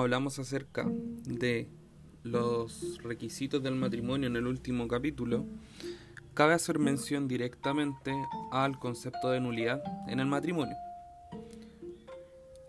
hablamos 0.00 0.38
acerca 0.38 0.86
de 1.24 1.68
los 2.22 3.02
requisitos 3.02 3.62
del 3.62 3.74
matrimonio 3.74 4.28
en 4.28 4.36
el 4.36 4.46
último 4.46 4.88
capítulo, 4.88 5.46
cabe 6.34 6.54
hacer 6.54 6.78
mención 6.78 7.28
directamente 7.28 8.12
al 8.52 8.78
concepto 8.78 9.30
de 9.30 9.40
nulidad 9.40 9.82
en 10.08 10.20
el 10.20 10.26
matrimonio. 10.26 10.76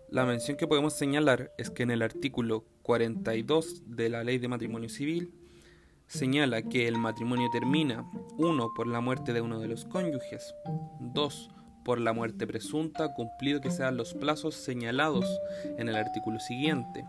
La 0.08 0.24
mención 0.24 0.56
que 0.56 0.66
podemos 0.66 0.94
señalar 0.94 1.52
es 1.56 1.70
que 1.70 1.84
en 1.84 1.92
el 1.92 2.02
artículo 2.02 2.64
42 2.82 3.82
de 3.86 4.08
la 4.08 4.24
Ley 4.24 4.38
de 4.38 4.48
Matrimonio 4.48 4.88
Civil 4.88 5.32
señala 6.08 6.62
que 6.62 6.88
el 6.88 6.98
matrimonio 6.98 7.48
termina, 7.52 8.04
uno, 8.36 8.74
por 8.74 8.88
la 8.88 9.00
muerte 9.00 9.32
de 9.32 9.40
uno 9.40 9.60
de 9.60 9.68
los 9.68 9.84
cónyuges, 9.84 10.52
dos, 10.98 11.48
por 11.84 12.00
la 12.00 12.12
muerte 12.12 12.48
presunta, 12.48 13.14
cumplido 13.14 13.60
que 13.60 13.70
sean 13.70 13.96
los 13.96 14.14
plazos 14.14 14.56
señalados 14.56 15.24
en 15.78 15.88
el 15.88 15.94
artículo 15.94 16.40
siguiente, 16.40 17.04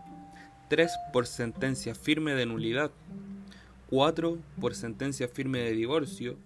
3 0.68 0.90
por 1.12 1.26
sentencia 1.26 1.94
firme 1.94 2.34
de 2.34 2.46
nulidad, 2.46 2.90
4 3.90 4.38
por 4.60 4.74
sentencia 4.74 5.28
firme 5.28 5.58
de 5.60 5.72
divorcio 5.72 6.36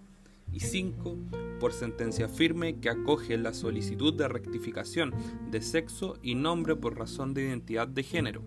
y 0.51 0.59
5 0.59 1.15
por 1.59 1.73
sentencia 1.73 2.27
firme 2.27 2.75
que 2.79 2.89
acoge 2.89 3.37
la 3.37 3.53
solicitud 3.53 4.13
de 4.13 4.27
rectificación 4.27 5.13
de 5.49 5.61
sexo 5.61 6.17
y 6.21 6.35
nombre 6.35 6.75
por 6.75 6.97
razón 6.97 7.33
de 7.33 7.43
identidad 7.43 7.87
de 7.87 8.03
género. 8.03 8.41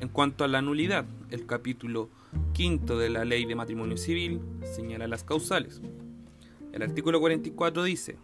En 0.00 0.08
cuanto 0.08 0.44
a 0.44 0.48
la 0.48 0.62
nulidad, 0.62 1.06
el 1.30 1.46
capítulo 1.46 2.08
quinto 2.52 2.98
de 2.98 3.10
la 3.10 3.24
Ley 3.24 3.44
de 3.44 3.56
Matrimonio 3.56 3.96
Civil 3.96 4.40
señala 4.62 5.08
las 5.08 5.24
causales. 5.24 5.80
El 6.72 6.82
artículo 6.82 7.20
44 7.20 7.82
dice, 7.82 8.16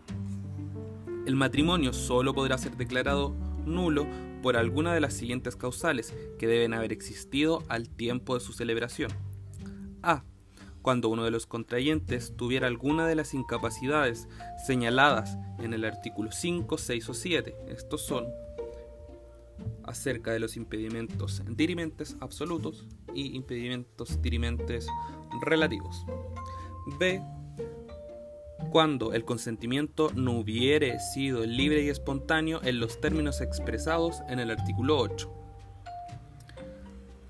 el 1.27 1.37
matrimonio 1.37 1.93
solo 1.93 2.35
podrá 2.35 2.59
ser 2.59 2.77
declarado 2.77 3.35
nulo 3.67 4.07
por 4.43 4.57
alguna 4.57 4.95
de 4.95 5.01
las 5.01 5.15
siguientes 5.15 5.57
causales 5.57 6.15
que 6.39 6.47
deben 6.47 6.75
haber 6.75 6.93
existido 6.93 7.63
al 7.69 7.89
tiempo 7.89 8.35
de 8.35 8.41
su 8.41 8.53
celebración. 8.53 9.11
A. 10.03 10.25
Cuando 10.83 11.09
uno 11.09 11.25
de 11.25 11.31
los 11.31 11.47
contrayentes 11.47 12.37
tuviera 12.37 12.67
alguna 12.67 13.07
de 13.07 13.15
las 13.15 13.33
incapacidades 13.33 14.29
señaladas 14.67 15.39
en 15.59 15.73
el 15.73 15.85
artículo 15.85 16.31
5, 16.31 16.77
6 16.77 17.09
o 17.09 17.15
7. 17.15 17.55
Estos 17.69 18.03
son 18.03 18.27
acerca 19.85 20.33
de 20.33 20.41
los 20.41 20.57
impedimentos 20.57 21.43
dirimentes 21.49 22.17
absolutos 22.21 22.87
y 23.15 23.35
impedimentos 23.35 24.21
dirimentes 24.21 24.89
relativos. 25.41 26.05
B 26.99 27.23
cuando 28.75 29.13
el 29.13 29.25
consentimiento 29.25 30.11
no 30.17 30.33
hubiere 30.33 30.99
sido 30.99 31.47
libre 31.47 31.85
y 31.85 31.91
espontáneo 31.91 32.61
en 32.65 32.81
los 32.81 33.01
términos 33.01 33.41
expresados 33.41 34.17
en 34.29 34.41
el 34.41 34.51
artículo 34.51 34.99
8. 34.99 35.33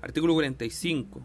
Artículo 0.01 0.33
45. 0.33 1.23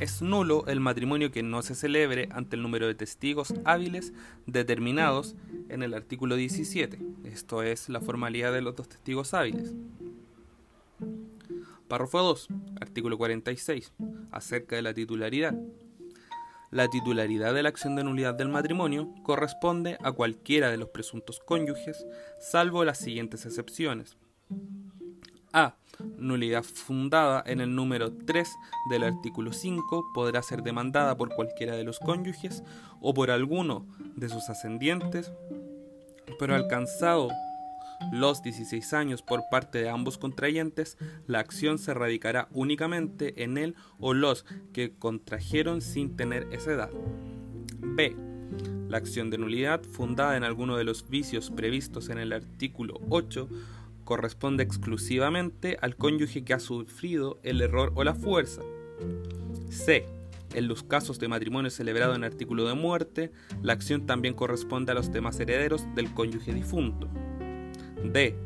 Es 0.00 0.22
nulo 0.22 0.66
el 0.66 0.80
matrimonio 0.80 1.30
que 1.30 1.44
no 1.44 1.62
se 1.62 1.76
celebre 1.76 2.28
ante 2.32 2.56
el 2.56 2.62
número 2.62 2.88
de 2.88 2.96
testigos 2.96 3.54
hábiles 3.64 4.12
determinados 4.46 5.36
en 5.68 5.84
el 5.84 5.94
artículo 5.94 6.34
17. 6.34 6.98
Esto 7.22 7.62
es 7.62 7.88
la 7.88 8.00
formalidad 8.00 8.52
de 8.52 8.60
los 8.60 8.74
dos 8.74 8.88
testigos 8.88 9.34
hábiles. 9.34 9.72
Párrafo 11.86 12.18
2. 12.22 12.48
Artículo 12.80 13.16
46. 13.16 13.92
Acerca 14.32 14.74
de 14.74 14.82
la 14.82 14.94
titularidad. 14.94 15.54
La 16.74 16.88
titularidad 16.88 17.54
de 17.54 17.62
la 17.62 17.68
acción 17.68 17.94
de 17.94 18.02
nulidad 18.02 18.34
del 18.34 18.48
matrimonio 18.48 19.08
corresponde 19.22 19.96
a 20.02 20.10
cualquiera 20.10 20.72
de 20.72 20.76
los 20.76 20.88
presuntos 20.88 21.38
cónyuges, 21.38 22.04
salvo 22.40 22.84
las 22.84 22.98
siguientes 22.98 23.46
excepciones. 23.46 24.16
A. 25.52 25.76
Nulidad 26.18 26.64
fundada 26.64 27.44
en 27.46 27.60
el 27.60 27.76
número 27.76 28.12
3 28.12 28.48
del 28.90 29.04
artículo 29.04 29.52
5 29.52 30.10
podrá 30.12 30.42
ser 30.42 30.64
demandada 30.64 31.16
por 31.16 31.32
cualquiera 31.32 31.76
de 31.76 31.84
los 31.84 32.00
cónyuges 32.00 32.64
o 33.00 33.14
por 33.14 33.30
alguno 33.30 33.86
de 34.16 34.28
sus 34.28 34.50
ascendientes, 34.50 35.30
pero 36.40 36.56
alcanzado 36.56 37.28
los 38.12 38.42
16 38.42 38.92
años 38.92 39.22
por 39.22 39.42
parte 39.50 39.78
de 39.78 39.88
ambos 39.88 40.18
contrayentes, 40.18 40.98
la 41.26 41.40
acción 41.40 41.78
se 41.78 41.94
radicará 41.94 42.48
únicamente 42.52 43.42
en 43.42 43.58
él 43.58 43.74
o 43.98 44.14
los 44.14 44.44
que 44.72 44.92
contrajeron 44.98 45.80
sin 45.80 46.16
tener 46.16 46.46
esa 46.52 46.72
edad. 46.72 46.90
B. 47.80 48.16
La 48.88 48.98
acción 48.98 49.30
de 49.30 49.38
nulidad, 49.38 49.82
fundada 49.82 50.36
en 50.36 50.44
alguno 50.44 50.76
de 50.76 50.84
los 50.84 51.08
vicios 51.08 51.50
previstos 51.50 52.08
en 52.08 52.18
el 52.18 52.32
artículo 52.32 53.00
8, 53.08 53.48
corresponde 54.04 54.62
exclusivamente 54.62 55.78
al 55.80 55.96
cónyuge 55.96 56.44
que 56.44 56.54
ha 56.54 56.60
sufrido 56.60 57.40
el 57.42 57.60
error 57.60 57.92
o 57.94 58.04
la 58.04 58.14
fuerza. 58.14 58.62
C. 59.70 60.06
En 60.54 60.68
los 60.68 60.84
casos 60.84 61.18
de 61.18 61.26
matrimonio 61.26 61.70
celebrado 61.70 62.14
en 62.14 62.22
artículo 62.22 62.68
de 62.68 62.74
muerte, 62.74 63.32
la 63.62 63.72
acción 63.72 64.06
también 64.06 64.34
corresponde 64.34 64.92
a 64.92 64.94
los 64.94 65.10
demás 65.10 65.40
herederos 65.40 65.84
del 65.96 66.14
cónyuge 66.14 66.54
difunto. 66.54 67.08
D. 68.12 68.36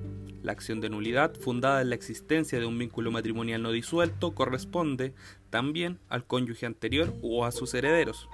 La 0.42 0.52
acción 0.52 0.80
de 0.80 0.88
nulidad, 0.88 1.34
fundada 1.34 1.82
en 1.82 1.90
la 1.90 1.94
existencia 1.96 2.58
de 2.60 2.66
un 2.66 2.78
vínculo 2.78 3.10
matrimonial 3.10 3.62
no 3.62 3.72
disuelto, 3.72 4.34
corresponde 4.34 5.12
también 5.50 5.98
al 6.08 6.24
cónyuge 6.24 6.64
anterior 6.64 7.12
o 7.22 7.44
a 7.44 7.52
sus 7.52 7.74
herederos. 7.74 8.28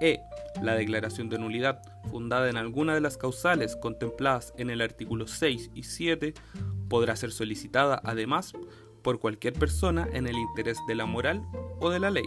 E. 0.00 0.20
La 0.62 0.74
declaración 0.74 1.28
de 1.28 1.38
nulidad, 1.38 1.82
fundada 2.10 2.48
en 2.48 2.56
alguna 2.56 2.94
de 2.94 3.00
las 3.00 3.16
causales 3.16 3.76
contempladas 3.76 4.54
en 4.56 4.70
el 4.70 4.80
artículo 4.80 5.26
6 5.26 5.70
y 5.74 5.82
7, 5.82 6.34
podrá 6.88 7.14
ser 7.14 7.30
solicitada 7.30 8.00
además 8.02 8.54
por 9.02 9.20
cualquier 9.20 9.52
persona 9.52 10.08
en 10.12 10.26
el 10.26 10.36
interés 10.36 10.78
de 10.88 10.94
la 10.94 11.06
moral 11.06 11.42
o 11.80 11.90
de 11.90 12.00
la 12.00 12.10
ley. 12.10 12.26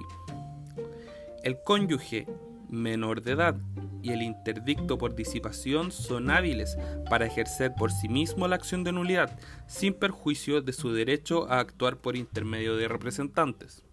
El 1.44 1.58
cónyuge 1.64 2.28
menor 2.72 3.22
de 3.22 3.34
edad 3.34 3.56
y 4.02 4.12
el 4.12 4.22
interdicto 4.22 4.98
por 4.98 5.16
disipación 5.16 5.92
son 5.92 6.32
hábiles 6.32 6.78
para 7.10 7.26
ejercer 7.26 7.74
por 7.78 7.92
sí 7.92 8.10
mismo 8.10 8.48
la 8.48 8.56
acción 8.56 8.84
de 8.84 8.92
nulidad, 8.92 9.38
sin 9.68 9.94
perjuicio 9.94 10.62
de 10.62 10.74
su 10.74 10.92
derecho 10.92 11.50
a 11.52 11.60
actuar 11.60 11.98
por 11.98 12.16
intermedio 12.16 12.76
de 12.76 12.88
representantes. 12.88 13.84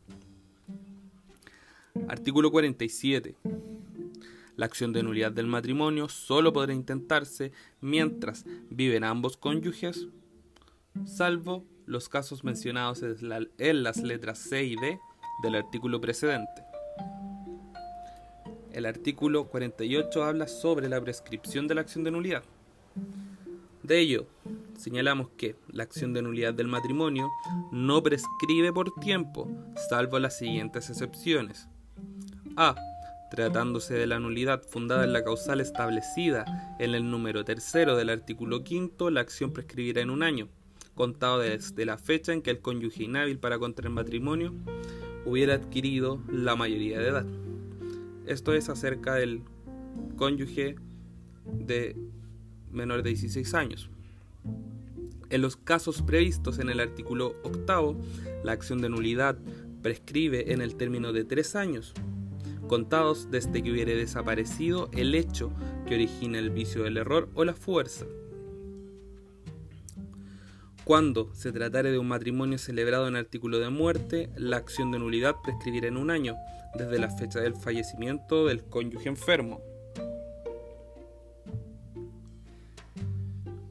Artículo 2.08 2.50
47. 2.50 3.36
La 4.56 4.66
acción 4.66 4.92
de 4.92 5.02
nulidad 5.02 5.32
del 5.32 5.46
matrimonio 5.46 6.08
solo 6.08 6.52
podrá 6.52 6.72
intentarse 6.72 7.52
mientras 7.80 8.44
viven 8.70 9.04
ambos 9.04 9.36
cónyuges, 9.36 10.08
salvo 11.04 11.64
los 11.86 12.08
casos 12.08 12.44
mencionados 12.44 13.02
en 13.02 13.82
las 13.82 13.96
letras 13.98 14.38
C 14.38 14.64
y 14.64 14.76
D 14.76 14.98
del 15.42 15.54
artículo 15.54 16.00
precedente. 16.00 16.67
El 18.78 18.86
artículo 18.86 19.48
48 19.48 20.22
habla 20.22 20.46
sobre 20.46 20.88
la 20.88 21.00
prescripción 21.00 21.66
de 21.66 21.74
la 21.74 21.80
acción 21.80 22.04
de 22.04 22.12
nulidad. 22.12 22.44
De 23.82 23.98
ello, 23.98 24.28
señalamos 24.76 25.30
que 25.36 25.56
la 25.66 25.82
acción 25.82 26.12
de 26.12 26.22
nulidad 26.22 26.54
del 26.54 26.68
matrimonio 26.68 27.28
no 27.72 28.00
prescribe 28.04 28.72
por 28.72 28.94
tiempo, 29.00 29.50
salvo 29.88 30.20
las 30.20 30.38
siguientes 30.38 30.90
excepciones. 30.90 31.66
A. 32.56 32.76
Tratándose 33.32 33.94
de 33.94 34.06
la 34.06 34.20
nulidad 34.20 34.62
fundada 34.62 35.02
en 35.02 35.12
la 35.12 35.24
causal 35.24 35.60
establecida 35.60 36.76
en 36.78 36.94
el 36.94 37.10
número 37.10 37.44
tercero 37.44 37.96
del 37.96 38.10
artículo 38.10 38.62
quinto, 38.62 39.10
la 39.10 39.22
acción 39.22 39.52
prescribirá 39.52 40.02
en 40.02 40.10
un 40.10 40.22
año, 40.22 40.50
contado 40.94 41.40
desde 41.40 41.84
la 41.84 41.98
fecha 41.98 42.32
en 42.32 42.42
que 42.42 42.50
el 42.50 42.60
cónyuge 42.60 43.02
inhábil 43.02 43.40
para 43.40 43.58
contraer 43.58 43.90
matrimonio 43.90 44.54
hubiera 45.26 45.54
adquirido 45.54 46.22
la 46.30 46.54
mayoría 46.54 47.00
de 47.00 47.08
edad. 47.08 47.26
Esto 48.28 48.52
es 48.52 48.68
acerca 48.68 49.14
del 49.14 49.42
cónyuge 50.16 50.76
de 51.46 51.96
menor 52.70 53.02
de 53.02 53.08
16 53.08 53.54
años. 53.54 53.90
En 55.30 55.40
los 55.40 55.56
casos 55.56 56.02
previstos 56.02 56.58
en 56.58 56.68
el 56.68 56.80
artículo 56.80 57.36
octavo, 57.42 57.96
la 58.44 58.52
acción 58.52 58.82
de 58.82 58.90
nulidad 58.90 59.38
prescribe 59.82 60.52
en 60.52 60.60
el 60.60 60.76
término 60.76 61.14
de 61.14 61.24
tres 61.24 61.56
años, 61.56 61.94
contados 62.66 63.30
desde 63.30 63.62
que 63.62 63.72
hubiere 63.72 63.94
desaparecido 63.96 64.90
el 64.92 65.14
hecho 65.14 65.50
que 65.86 65.94
origina 65.94 66.38
el 66.38 66.50
vicio 66.50 66.82
del 66.84 66.98
error 66.98 67.30
o 67.32 67.46
la 67.46 67.54
fuerza. 67.54 68.04
Cuando 70.88 71.28
se 71.34 71.52
tratare 71.52 71.90
de 71.90 71.98
un 71.98 72.08
matrimonio 72.08 72.56
celebrado 72.56 73.08
en 73.08 73.16
artículo 73.16 73.58
de 73.58 73.68
muerte, 73.68 74.30
la 74.36 74.56
acción 74.56 74.90
de 74.90 74.98
nulidad 74.98 75.36
prescribirá 75.44 75.86
en 75.88 75.98
un 75.98 76.10
año, 76.10 76.34
desde 76.78 76.98
la 76.98 77.10
fecha 77.10 77.40
del 77.40 77.54
fallecimiento 77.54 78.46
del 78.46 78.64
cónyuge 78.64 79.10
enfermo. 79.10 79.60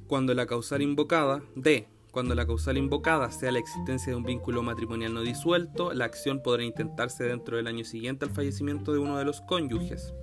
Cuando 0.05 0.35
la 0.35 0.45
causal 0.45 0.83
invocada, 0.83 1.41
D. 1.55 1.87
Cuando 2.11 2.35
la 2.35 2.45
causal 2.45 2.77
invocada 2.77 3.31
sea 3.31 3.51
la 3.51 3.57
existencia 3.57 4.11
de 4.11 4.17
un 4.17 4.23
vínculo 4.23 4.61
matrimonial 4.61 5.15
no 5.15 5.21
disuelto, 5.21 5.93
la 5.93 6.05
acción 6.05 6.43
podrá 6.43 6.65
intentarse 6.65 7.23
dentro 7.23 7.57
del 7.57 7.65
año 7.65 7.83
siguiente 7.83 8.25
al 8.25 8.31
fallecimiento 8.31 8.93
de 8.93 8.99
uno 8.99 9.17
de 9.17 9.25
los 9.25 9.41
cónyuges. 9.41 10.13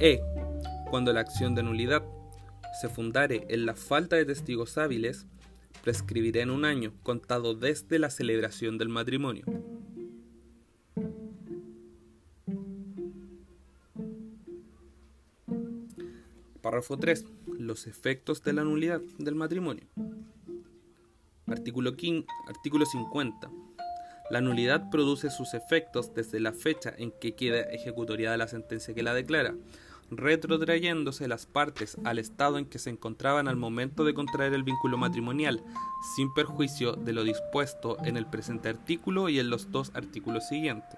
E. 0.00 0.20
Cuando 0.90 1.12
la 1.12 1.20
acción 1.20 1.54
de 1.54 1.62
nulidad 1.62 2.02
se 2.80 2.88
fundare 2.88 3.46
en 3.48 3.64
la 3.64 3.76
falta 3.76 4.16
de 4.16 4.24
testigos 4.24 4.76
hábiles, 4.76 5.28
prescribirá 5.88 6.42
en 6.42 6.50
un 6.50 6.66
año, 6.66 6.92
contado 7.02 7.54
desde 7.54 7.98
la 7.98 8.10
celebración 8.10 8.76
del 8.76 8.90
matrimonio. 8.90 9.46
Párrafo 16.60 16.98
3. 16.98 17.24
Los 17.58 17.86
efectos 17.86 18.44
de 18.44 18.52
la 18.52 18.64
nulidad 18.64 19.00
del 19.16 19.34
matrimonio. 19.34 19.86
Artículo, 21.46 21.94
artículo 22.46 22.84
50. 22.84 23.50
La 24.28 24.42
nulidad 24.42 24.90
produce 24.90 25.30
sus 25.30 25.54
efectos 25.54 26.12
desde 26.12 26.38
la 26.38 26.52
fecha 26.52 26.92
en 26.98 27.12
que 27.12 27.34
queda 27.34 27.62
ejecutoriada 27.62 28.36
la 28.36 28.48
sentencia 28.48 28.92
que 28.92 29.02
la 29.02 29.14
declara, 29.14 29.54
retrotrayéndose 30.10 31.28
las 31.28 31.46
partes 31.46 31.96
al 32.04 32.18
estado 32.18 32.58
en 32.58 32.66
que 32.66 32.78
se 32.78 32.90
encontraban 32.90 33.48
al 33.48 33.56
momento 33.56 34.04
de 34.04 34.14
contraer 34.14 34.54
el 34.54 34.62
vínculo 34.62 34.96
matrimonial, 34.96 35.62
sin 36.16 36.32
perjuicio 36.32 36.94
de 36.94 37.12
lo 37.12 37.24
dispuesto 37.24 37.96
en 38.04 38.16
el 38.16 38.26
presente 38.26 38.68
artículo 38.68 39.28
y 39.28 39.38
en 39.38 39.50
los 39.50 39.70
dos 39.70 39.90
artículos 39.94 40.48
siguientes. 40.48 40.96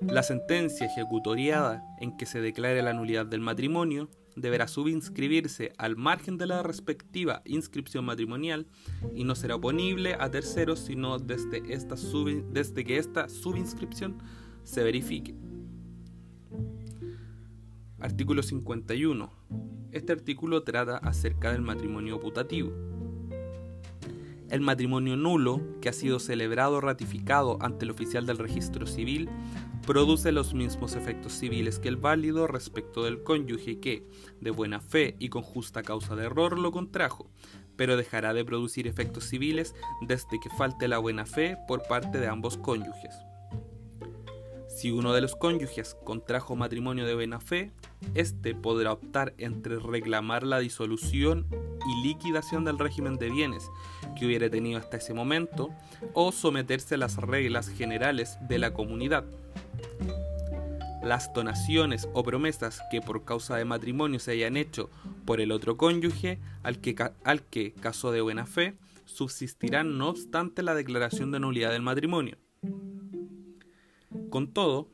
La 0.00 0.22
sentencia 0.22 0.86
ejecutoriada 0.86 1.84
en 2.00 2.16
que 2.16 2.26
se 2.26 2.40
declare 2.40 2.82
la 2.82 2.92
nulidad 2.92 3.26
del 3.26 3.40
matrimonio 3.40 4.08
deberá 4.34 4.66
subinscribirse 4.66 5.72
al 5.76 5.96
margen 5.96 6.38
de 6.38 6.46
la 6.46 6.62
respectiva 6.62 7.42
inscripción 7.44 8.04
matrimonial 8.04 8.66
y 9.14 9.24
no 9.24 9.34
será 9.34 9.56
oponible 9.56 10.16
a 10.18 10.30
terceros 10.30 10.80
sino 10.80 11.18
desde, 11.18 11.60
desde 11.60 12.84
que 12.84 12.96
esta 12.96 13.28
subinscripción 13.28 14.18
se 14.64 14.82
verifique. 14.82 15.34
Artículo 18.02 18.42
51. 18.42 19.30
Este 19.92 20.12
artículo 20.12 20.64
trata 20.64 20.96
acerca 20.96 21.52
del 21.52 21.62
matrimonio 21.62 22.18
putativo. 22.18 22.72
El 24.50 24.60
matrimonio 24.60 25.16
nulo, 25.16 25.60
que 25.80 25.88
ha 25.88 25.92
sido 25.92 26.18
celebrado 26.18 26.78
o 26.78 26.80
ratificado 26.80 27.58
ante 27.60 27.84
el 27.84 27.92
oficial 27.92 28.26
del 28.26 28.38
registro 28.38 28.88
civil, 28.88 29.30
produce 29.86 30.32
los 30.32 30.52
mismos 30.52 30.96
efectos 30.96 31.32
civiles 31.34 31.78
que 31.78 31.88
el 31.88 31.96
válido 31.96 32.48
respecto 32.48 33.04
del 33.04 33.22
cónyuge 33.22 33.78
que, 33.78 34.04
de 34.40 34.50
buena 34.50 34.80
fe 34.80 35.14
y 35.20 35.28
con 35.28 35.42
justa 35.42 35.84
causa 35.84 36.16
de 36.16 36.24
error, 36.24 36.58
lo 36.58 36.72
contrajo, 36.72 37.30
pero 37.76 37.96
dejará 37.96 38.34
de 38.34 38.44
producir 38.44 38.88
efectos 38.88 39.28
civiles 39.28 39.76
desde 40.00 40.40
que 40.42 40.50
falte 40.58 40.88
la 40.88 40.98
buena 40.98 41.24
fe 41.24 41.56
por 41.68 41.86
parte 41.86 42.18
de 42.18 42.26
ambos 42.26 42.56
cónyuges. 42.56 43.14
Si 44.82 44.90
uno 44.90 45.12
de 45.12 45.20
los 45.20 45.36
cónyuges 45.36 45.96
contrajo 46.02 46.56
matrimonio 46.56 47.06
de 47.06 47.14
buena 47.14 47.38
fe, 47.38 47.70
éste 48.16 48.52
podrá 48.52 48.90
optar 48.90 49.32
entre 49.38 49.78
reclamar 49.78 50.42
la 50.42 50.58
disolución 50.58 51.46
y 51.86 52.02
liquidación 52.08 52.64
del 52.64 52.80
régimen 52.80 53.16
de 53.16 53.30
bienes 53.30 53.70
que 54.18 54.26
hubiera 54.26 54.50
tenido 54.50 54.80
hasta 54.80 54.96
ese 54.96 55.14
momento 55.14 55.70
o 56.14 56.32
someterse 56.32 56.96
a 56.96 56.98
las 56.98 57.16
reglas 57.16 57.68
generales 57.68 58.38
de 58.48 58.58
la 58.58 58.74
comunidad. 58.74 59.24
Las 61.00 61.32
donaciones 61.32 62.08
o 62.12 62.24
promesas 62.24 62.82
que 62.90 63.00
por 63.00 63.24
causa 63.24 63.54
de 63.54 63.64
matrimonio 63.64 64.18
se 64.18 64.32
hayan 64.32 64.56
hecho 64.56 64.90
por 65.24 65.40
el 65.40 65.52
otro 65.52 65.76
cónyuge 65.76 66.40
al 66.64 66.80
que, 66.80 66.96
al 67.22 67.44
que 67.44 67.72
casó 67.74 68.10
de 68.10 68.20
buena 68.20 68.46
fe 68.46 68.74
subsistirán 69.04 69.96
no 69.96 70.08
obstante 70.08 70.64
la 70.64 70.74
declaración 70.74 71.30
de 71.30 71.38
nulidad 71.38 71.70
del 71.70 71.82
matrimonio. 71.82 72.36
Con 74.32 74.50
todo, 74.54 74.88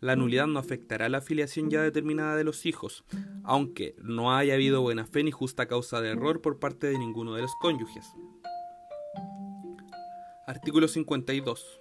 la 0.00 0.16
nulidad 0.16 0.48
no 0.48 0.58
afectará 0.58 1.08
la 1.08 1.18
afiliación 1.18 1.70
ya 1.70 1.82
determinada 1.82 2.34
de 2.34 2.42
los 2.42 2.66
hijos, 2.66 3.04
aunque 3.44 3.94
no 4.02 4.36
haya 4.36 4.54
habido 4.54 4.82
buena 4.82 5.06
fe 5.06 5.22
ni 5.22 5.30
justa 5.30 5.68
causa 5.68 6.00
de 6.00 6.10
error 6.10 6.40
por 6.40 6.58
parte 6.58 6.88
de 6.88 6.98
ninguno 6.98 7.34
de 7.34 7.42
los 7.42 7.54
cónyuges. 7.60 8.04
Artículo 10.48 10.88
52. 10.88 11.80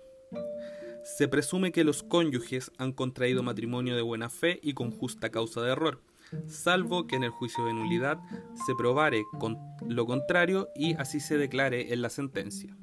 Se 1.03 1.27
presume 1.27 1.71
que 1.71 1.83
los 1.83 2.03
cónyuges 2.03 2.71
han 2.77 2.92
contraído 2.92 3.42
matrimonio 3.42 3.95
de 3.95 4.04
buena 4.04 4.30
fe 4.30 4.59
y 4.62 4.74
con 4.74 4.92
justa 4.92 5.31
causa 5.31 5.63
de 5.63 5.71
error, 5.71 6.04
salvo 6.45 7.07
que 7.07 7.15
en 7.15 7.24
el 7.24 7.31
juicio 7.31 7.65
de 7.65 7.74
nulidad 7.74 8.19
se 8.68 8.75
probare 8.75 9.24
con 9.39 9.57
lo 9.88 10.06
contrario 10.06 10.69
y 10.75 10.94
así 10.94 11.19
se 11.19 11.36
declare 11.36 11.92
en 11.94 12.04
la 12.04 12.12
sentencia. 12.12 12.77